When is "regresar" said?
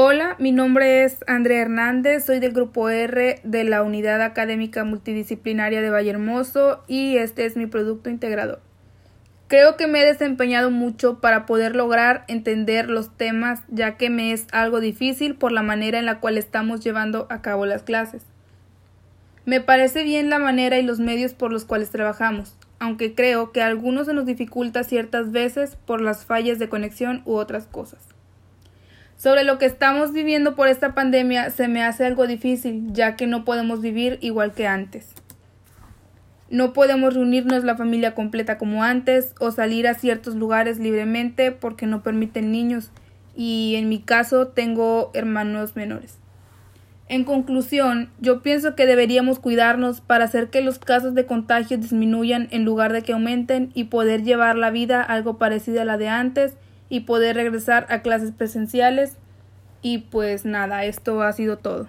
57.36-57.86